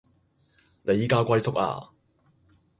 [0.81, 1.87] 你依家龜縮呀？